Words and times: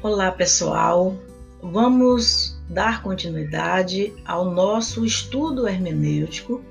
Olá, 0.00 0.30
pessoal. 0.30 1.16
Vamos 1.60 2.56
dar 2.70 3.02
continuidade 3.02 4.14
ao 4.24 4.48
nosso 4.48 5.04
estudo 5.04 5.66
hermenêutico 5.66 6.62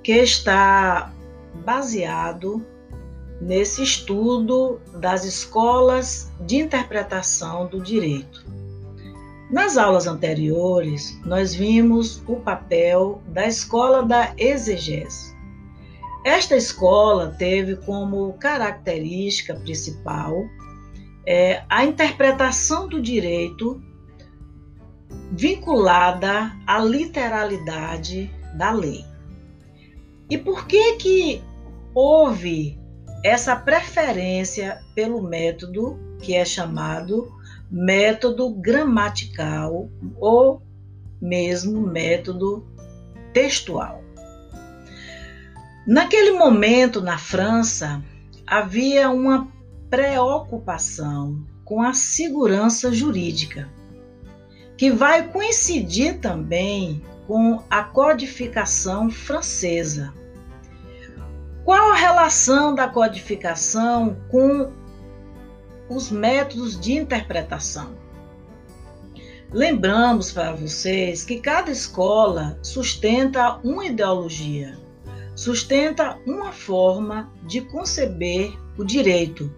que 0.00 0.12
está 0.12 1.12
baseado 1.64 2.64
nesse 3.40 3.82
estudo 3.82 4.80
das 5.00 5.24
escolas 5.24 6.30
de 6.42 6.58
interpretação 6.58 7.66
do 7.66 7.80
direito. 7.80 8.46
Nas 9.50 9.76
aulas 9.76 10.06
anteriores, 10.06 11.18
nós 11.24 11.52
vimos 11.52 12.22
o 12.28 12.36
papel 12.36 13.20
da 13.26 13.48
escola 13.48 14.04
da 14.04 14.32
exegese. 14.38 15.34
Esta 16.24 16.56
escola 16.56 17.34
teve 17.36 17.74
como 17.74 18.34
característica 18.34 19.52
principal 19.52 20.44
é, 21.26 21.64
a 21.68 21.84
interpretação 21.84 22.88
do 22.88 23.02
direito 23.02 23.82
vinculada 25.32 26.52
à 26.66 26.78
literalidade 26.78 28.30
da 28.54 28.70
lei. 28.70 29.04
E 30.30 30.38
por 30.38 30.66
que 30.66 30.94
que 30.94 31.42
houve 31.94 32.78
essa 33.24 33.56
preferência 33.56 34.80
pelo 34.94 35.22
método 35.22 35.98
que 36.20 36.34
é 36.34 36.44
chamado 36.44 37.32
método 37.70 38.50
gramatical 38.50 39.90
ou 40.18 40.62
mesmo 41.20 41.80
método 41.80 42.64
textual? 43.32 44.02
Naquele 45.86 46.32
momento, 46.32 47.00
na 47.00 47.16
França, 47.16 48.02
havia 48.44 49.08
uma 49.10 49.46
preocupação 49.90 51.44
com 51.64 51.82
a 51.82 51.92
segurança 51.92 52.92
jurídica, 52.92 53.68
que 54.76 54.90
vai 54.90 55.28
coincidir 55.28 56.20
também 56.20 57.02
com 57.26 57.62
a 57.68 57.82
codificação 57.82 59.10
francesa. 59.10 60.12
Qual 61.64 61.90
a 61.90 61.96
relação 61.96 62.74
da 62.74 62.86
codificação 62.86 64.16
com 64.30 64.72
os 65.88 66.10
métodos 66.10 66.78
de 66.78 66.92
interpretação? 66.92 67.96
Lembramos 69.52 70.30
para 70.30 70.52
vocês 70.52 71.24
que 71.24 71.40
cada 71.40 71.70
escola 71.70 72.58
sustenta 72.62 73.58
uma 73.64 73.86
ideologia 73.86 74.86
sustenta 75.36 76.18
uma 76.26 76.50
forma 76.50 77.30
de 77.42 77.60
conceber 77.60 78.58
o 78.78 78.84
direito. 78.84 79.54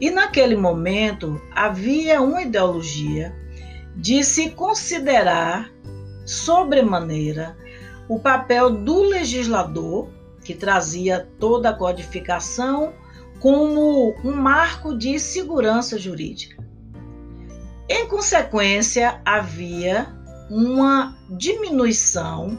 E 0.00 0.10
naquele 0.10 0.56
momento 0.56 1.40
havia 1.54 2.20
uma 2.20 2.42
ideologia 2.42 3.34
de 3.96 4.22
se 4.22 4.50
considerar 4.50 5.72
sobremaneira 6.24 7.56
o 8.08 8.18
papel 8.18 8.70
do 8.70 9.02
legislador, 9.02 10.10
que 10.44 10.54
trazia 10.54 11.28
toda 11.40 11.70
a 11.70 11.74
codificação, 11.74 12.92
como 13.40 14.14
um 14.22 14.32
marco 14.32 14.96
de 14.96 15.18
segurança 15.18 15.98
jurídica. 15.98 16.62
Em 17.88 18.08
consequência, 18.08 19.20
havia 19.24 20.06
uma 20.50 21.16
diminuição 21.30 22.58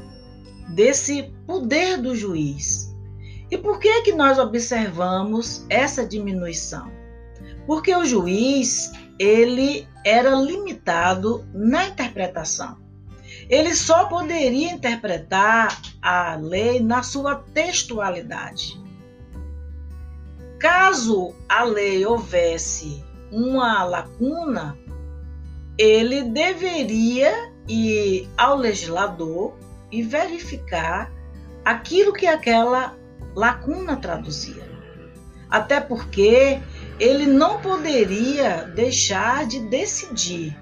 desse 0.69 1.33
poder 1.45 1.97
do 1.97 2.15
juiz. 2.15 2.95
E 3.49 3.57
por 3.57 3.79
que 3.79 4.01
que 4.01 4.11
nós 4.11 4.37
observamos 4.39 5.65
essa 5.69 6.05
diminuição? 6.05 6.91
Porque 7.67 7.93
o 7.95 8.05
juiz, 8.05 8.91
ele 9.19 9.87
era 10.03 10.33
limitado 10.33 11.45
na 11.53 11.85
interpretação. 11.89 12.77
Ele 13.49 13.75
só 13.75 14.05
poderia 14.05 14.71
interpretar 14.71 15.79
a 16.01 16.35
lei 16.35 16.79
na 16.79 17.03
sua 17.03 17.35
textualidade. 17.35 18.81
Caso 20.59 21.35
a 21.47 21.63
lei 21.63 22.05
houvesse 22.05 23.03
uma 23.31 23.83
lacuna, 23.83 24.77
ele 25.77 26.23
deveria 26.23 27.51
ir 27.67 28.27
ao 28.37 28.55
legislador 28.55 29.53
e 29.91 30.01
verificar 30.01 31.11
aquilo 31.63 32.13
que 32.13 32.25
aquela 32.25 32.95
lacuna 33.35 33.97
traduzia. 33.97 34.67
Até 35.49 35.79
porque 35.79 36.59
ele 36.99 37.25
não 37.25 37.61
poderia 37.61 38.63
deixar 38.75 39.45
de 39.45 39.59
decidir. 39.59 40.57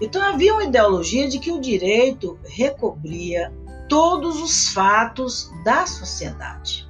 Então 0.00 0.22
havia 0.22 0.54
uma 0.54 0.64
ideologia 0.64 1.28
de 1.28 1.38
que 1.38 1.50
o 1.50 1.60
direito 1.60 2.38
recobria 2.44 3.52
todos 3.88 4.40
os 4.40 4.68
fatos 4.68 5.50
da 5.64 5.86
sociedade. 5.86 6.86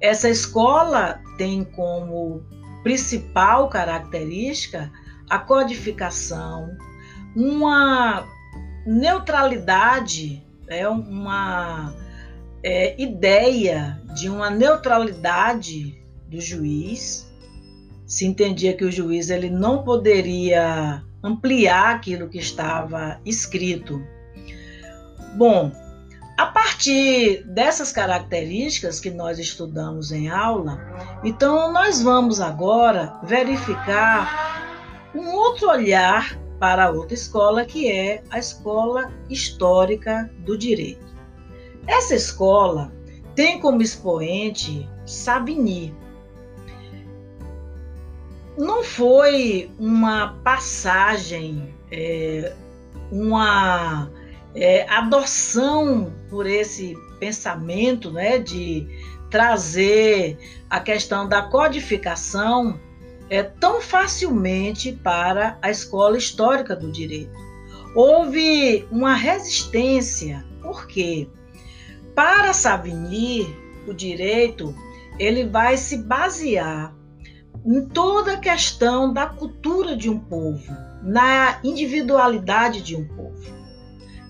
Essa 0.00 0.28
escola 0.28 1.20
tem 1.38 1.64
como 1.64 2.42
principal 2.82 3.68
característica 3.68 4.92
a 5.28 5.38
codificação, 5.38 6.76
uma 7.34 8.26
neutralidade, 8.86 10.44
é 10.68 10.86
uma 10.88 11.94
é, 12.62 13.00
ideia 13.00 14.00
de 14.14 14.28
uma 14.28 14.50
neutralidade 14.50 16.03
do 16.34 16.40
juiz. 16.40 17.32
Se 18.06 18.26
entendia 18.26 18.76
que 18.76 18.84
o 18.84 18.92
juiz 18.92 19.30
ele 19.30 19.48
não 19.48 19.82
poderia 19.82 21.02
ampliar 21.22 21.94
aquilo 21.94 22.28
que 22.28 22.38
estava 22.38 23.18
escrito. 23.24 24.04
Bom, 25.36 25.72
a 26.36 26.46
partir 26.46 27.44
dessas 27.44 27.92
características 27.92 29.00
que 29.00 29.10
nós 29.10 29.38
estudamos 29.38 30.12
em 30.12 30.28
aula, 30.28 30.78
então 31.22 31.72
nós 31.72 32.02
vamos 32.02 32.40
agora 32.40 33.18
verificar 33.22 35.10
um 35.14 35.32
outro 35.32 35.70
olhar 35.70 36.38
para 36.58 36.90
outra 36.90 37.14
escola, 37.14 37.64
que 37.64 37.90
é 37.90 38.22
a 38.30 38.38
Escola 38.38 39.12
Histórica 39.30 40.30
do 40.40 40.58
Direito. 40.58 41.04
Essa 41.86 42.14
escola 42.14 42.92
tem 43.34 43.60
como 43.60 43.82
expoente 43.82 44.88
Savigny. 45.04 45.94
Não 48.56 48.84
foi 48.84 49.70
uma 49.78 50.38
passagem, 50.44 51.74
é, 51.90 52.54
uma 53.10 54.10
é, 54.54 54.88
adoção 54.88 56.12
por 56.30 56.46
esse 56.46 56.96
pensamento 57.18 58.12
né, 58.12 58.38
de 58.38 58.86
trazer 59.28 60.38
a 60.70 60.78
questão 60.78 61.28
da 61.28 61.42
codificação 61.42 62.78
é, 63.28 63.42
tão 63.42 63.80
facilmente 63.80 64.92
para 64.92 65.58
a 65.60 65.70
escola 65.70 66.16
histórica 66.16 66.76
do 66.76 66.92
direito. 66.92 67.32
Houve 67.94 68.86
uma 68.90 69.14
resistência, 69.14 70.44
porque 70.62 71.28
para 72.14 72.52
Savigny, 72.52 73.52
o 73.88 73.92
direito 73.92 74.74
ele 75.18 75.46
vai 75.46 75.76
se 75.76 75.98
basear 75.98 76.94
em 77.64 77.86
toda 77.86 78.34
a 78.34 78.38
questão 78.38 79.12
da 79.12 79.26
cultura 79.26 79.96
de 79.96 80.10
um 80.10 80.18
povo, 80.18 80.76
na 81.02 81.58
individualidade 81.64 82.82
de 82.82 82.94
um 82.94 83.06
povo. 83.08 83.54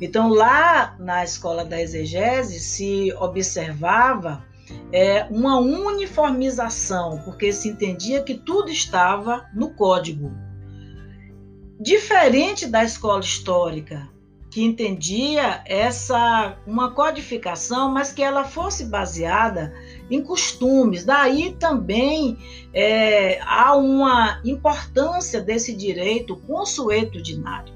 Então, 0.01 0.29
lá 0.29 0.97
na 0.99 1.25
escola 1.25 1.65
da 1.65 1.81
exegese 1.81 2.61
se 2.61 3.13
observava 3.15 4.45
é, 4.93 5.25
uma 5.31 5.59
uniformização, 5.59 7.21
porque 7.25 7.53
se 7.53 7.69
entendia 7.69 8.23
que 8.23 8.35
tudo 8.35 8.71
estava 8.71 9.47
no 9.55 9.71
código. 9.71 10.33
Diferente 11.81 12.67
da 12.67 12.85
escola 12.85 13.21
histórica, 13.21 14.09
que 14.51 14.63
entendia 14.63 15.63
essa 15.67 16.57
uma 16.65 16.93
codificação, 16.93 17.91
mas 17.91 18.13
que 18.13 18.23
ela 18.23 18.45
fosse 18.45 18.85
baseada 18.85 19.75
em 20.11 20.23
costumes. 20.23 21.05
Daí 21.05 21.57
também 21.59 22.39
é, 22.73 23.41
há 23.43 23.77
uma 23.77 24.41
importância 24.45 25.41
desse 25.41 25.75
direito 25.75 26.37
consuetudinário. 26.37 27.75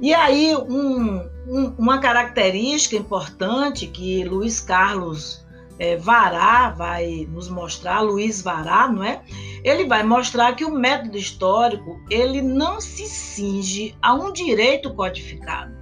E 0.00 0.12
aí 0.12 0.54
um, 0.56 1.20
um, 1.48 1.74
uma 1.78 1.98
característica 1.98 2.96
importante 2.96 3.86
que 3.86 4.24
Luiz 4.24 4.60
Carlos 4.60 5.44
é, 5.78 5.96
Vará 5.96 6.70
vai 6.70 7.26
nos 7.30 7.48
mostrar, 7.48 8.00
Luiz 8.00 8.42
Vará, 8.42 8.88
não 8.88 9.02
é? 9.02 9.22
Ele 9.62 9.86
vai 9.86 10.02
mostrar 10.02 10.54
que 10.54 10.64
o 10.64 10.70
método 10.70 11.16
histórico 11.16 11.98
ele 12.10 12.42
não 12.42 12.80
se 12.80 13.06
cinge 13.06 13.96
a 14.02 14.14
um 14.14 14.32
direito 14.32 14.92
codificado, 14.94 15.74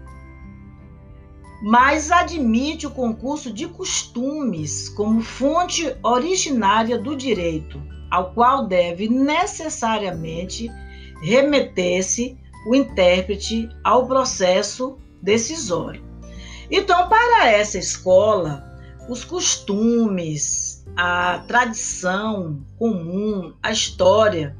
mas 1.62 2.10
admite 2.10 2.88
o 2.88 2.90
concurso 2.90 3.52
de 3.52 3.68
costumes 3.68 4.88
como 4.88 5.20
fonte 5.20 5.96
originária 6.02 6.98
do 6.98 7.14
direito, 7.16 7.80
ao 8.10 8.32
qual 8.34 8.66
deve 8.66 9.08
necessariamente 9.08 10.68
remetesse 11.22 12.36
o 12.66 12.74
intérprete 12.74 13.68
ao 13.84 14.08
processo 14.08 14.98
decisório. 15.22 16.02
Então, 16.68 17.08
para 17.08 17.48
essa 17.48 17.78
escola, 17.78 18.64
os 19.08 19.24
costumes, 19.24 20.84
a 20.96 21.44
tradição 21.46 22.60
comum, 22.76 23.54
a 23.62 23.70
história, 23.70 24.56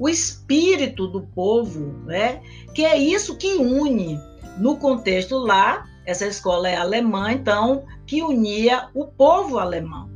o 0.00 0.08
espírito 0.08 1.06
do 1.06 1.22
povo, 1.22 1.94
né? 2.06 2.42
Que 2.74 2.84
é 2.84 2.98
isso 2.98 3.36
que 3.36 3.54
une 3.54 4.18
no 4.58 4.76
contexto 4.78 5.38
lá, 5.38 5.89
essa 6.04 6.26
escola 6.26 6.68
é 6.68 6.76
alemã, 6.76 7.32
então 7.32 7.84
que 8.06 8.22
unia 8.22 8.88
o 8.94 9.06
povo 9.06 9.58
alemão. 9.58 10.10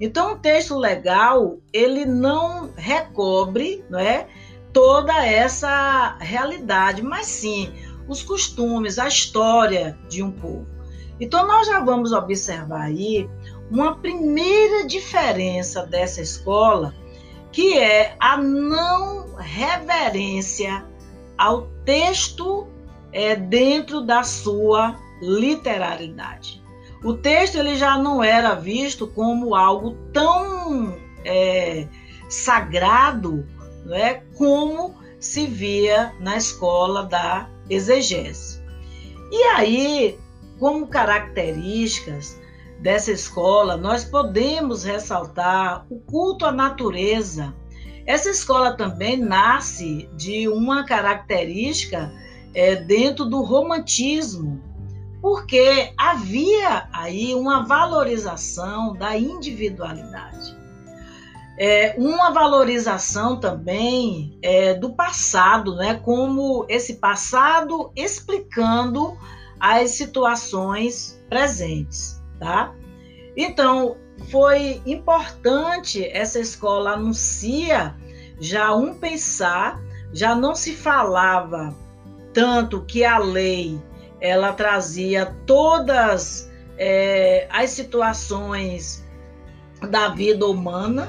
Então, 0.00 0.32
o 0.32 0.38
texto 0.38 0.78
legal 0.78 1.58
ele 1.72 2.06
não 2.06 2.70
recobre, 2.74 3.84
né, 3.90 4.26
toda 4.72 5.26
essa 5.26 6.16
realidade, 6.20 7.02
mas 7.02 7.26
sim 7.26 7.72
os 8.08 8.22
costumes, 8.22 8.98
a 8.98 9.06
história 9.06 9.98
de 10.08 10.22
um 10.22 10.30
povo. 10.30 10.66
Então, 11.20 11.46
nós 11.46 11.66
já 11.66 11.80
vamos 11.80 12.12
observar 12.12 12.82
aí 12.82 13.28
uma 13.70 13.96
primeira 13.96 14.86
diferença 14.86 15.86
dessa 15.86 16.22
escola, 16.22 16.94
que 17.52 17.78
é 17.78 18.16
a 18.18 18.36
não 18.38 19.36
reverência 19.36 20.84
ao 21.36 21.68
texto 21.84 22.66
é, 23.12 23.36
dentro 23.36 24.00
da 24.00 24.22
sua 24.22 24.96
literalidade. 25.20 26.62
O 27.02 27.14
texto 27.14 27.56
ele 27.56 27.76
já 27.76 27.96
não 27.96 28.22
era 28.22 28.54
visto 28.54 29.06
como 29.06 29.54
algo 29.54 29.96
tão 30.12 30.94
é, 31.24 31.86
sagrado 32.28 33.46
né, 33.84 34.22
como 34.36 34.94
se 35.18 35.46
via 35.46 36.14
na 36.20 36.36
escola 36.36 37.04
da 37.04 37.48
exegese. 37.68 38.60
E 39.30 39.42
aí, 39.54 40.18
como 40.58 40.86
características 40.86 42.38
dessa 42.80 43.12
escola, 43.12 43.76
nós 43.76 44.04
podemos 44.04 44.84
ressaltar 44.84 45.86
o 45.90 46.00
culto 46.00 46.46
à 46.46 46.52
natureza. 46.52 47.54
Essa 48.06 48.30
escola 48.30 48.76
também 48.76 49.16
nasce 49.16 50.08
de 50.16 50.48
uma 50.48 50.84
característica 50.84 52.12
é, 52.54 52.76
dentro 52.76 53.24
do 53.24 53.42
romantismo, 53.42 54.60
porque 55.20 55.92
havia 55.96 56.88
aí 56.92 57.34
uma 57.34 57.64
valorização 57.66 58.94
da 58.94 59.16
individualidade. 59.16 60.58
É, 61.58 61.94
uma 61.98 62.30
valorização 62.30 63.38
também 63.38 64.38
é, 64.42 64.72
do 64.72 64.94
passado, 64.94 65.76
né? 65.76 65.94
como 66.02 66.64
esse 66.68 66.94
passado 66.94 67.92
explicando 67.94 69.16
as 69.58 69.90
situações 69.90 71.22
presentes. 71.28 72.22
Tá? 72.38 72.74
Então, 73.36 73.98
foi 74.30 74.80
importante 74.86 76.02
essa 76.04 76.38
escola 76.38 76.92
anuncia 76.92 77.94
já 78.40 78.74
um 78.74 78.94
pensar, 78.94 79.78
já 80.14 80.34
não 80.34 80.54
se 80.54 80.74
falava 80.74 81.76
tanto 82.32 82.82
que 82.84 83.04
a 83.04 83.18
lei 83.18 83.80
ela 84.20 84.52
trazia 84.52 85.34
todas 85.46 86.50
é, 86.76 87.46
as 87.50 87.70
situações 87.70 89.04
da 89.90 90.08
vida 90.08 90.46
humana, 90.46 91.08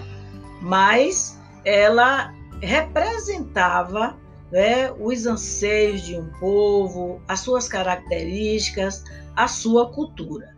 mas 0.62 1.40
ela 1.66 2.34
representava 2.62 4.18
né, 4.52 4.92
os 5.00 5.26
anseios 5.26 6.02
de 6.02 6.16
um 6.16 6.30
povo, 6.40 7.22
as 7.28 7.40
suas 7.40 7.68
características, 7.68 9.04
a 9.36 9.48
sua 9.48 9.90
cultura. 9.92 10.56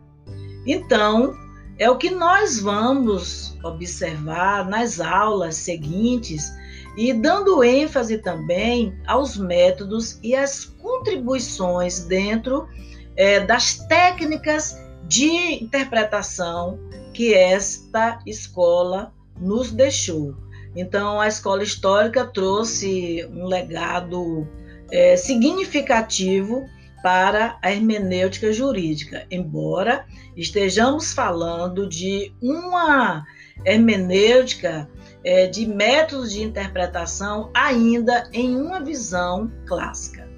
Então, 0.66 1.34
é 1.78 1.90
o 1.90 1.96
que 1.96 2.10
nós 2.10 2.60
vamos 2.60 3.56
observar 3.62 4.68
nas 4.68 5.00
aulas 5.00 5.56
seguintes 5.56 6.52
e 6.96 7.12
dando 7.12 7.64
ênfase 7.64 8.18
também 8.18 8.96
aos 9.06 9.36
métodos 9.36 10.18
e 10.22 10.36
às 10.36 10.73
contribuições 11.04 12.00
dentro 12.00 12.66
é, 13.14 13.40
das 13.40 13.74
técnicas 13.86 14.80
de 15.06 15.62
interpretação 15.62 16.78
que 17.12 17.34
esta 17.34 18.18
escola 18.26 19.12
nos 19.38 19.70
deixou. 19.70 20.34
Então, 20.74 21.20
a 21.20 21.28
escola 21.28 21.62
histórica 21.62 22.24
trouxe 22.24 23.24
um 23.30 23.44
legado 23.44 24.48
é, 24.90 25.16
significativo 25.16 26.64
para 27.02 27.58
a 27.62 27.70
hermenêutica 27.70 28.50
jurídica, 28.50 29.26
embora 29.30 30.06
estejamos 30.34 31.12
falando 31.12 31.86
de 31.86 32.32
uma 32.40 33.24
hermenêutica 33.64 34.88
é, 35.22 35.46
de 35.46 35.66
métodos 35.66 36.32
de 36.32 36.42
interpretação 36.42 37.50
ainda 37.54 38.28
em 38.32 38.56
uma 38.56 38.80
visão 38.80 39.52
clássica. 39.66 40.33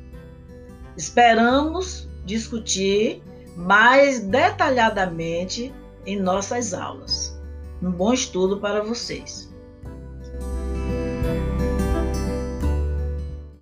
Esperamos 0.97 2.09
discutir 2.25 3.23
mais 3.57 4.21
detalhadamente 4.21 5.75
em 6.05 6.19
nossas 6.19 6.73
aulas. 6.73 7.39
Um 7.83 7.91
bom 7.91 8.13
estudo 8.13 8.59
para 8.59 8.83
vocês. 8.83 9.55